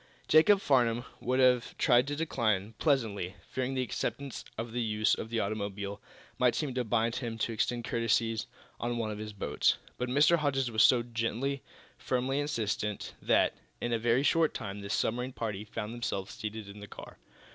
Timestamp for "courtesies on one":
7.85-9.11